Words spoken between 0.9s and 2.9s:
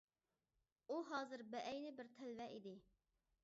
ھازىر بەئەينى بىر تەلۋە ئىدى.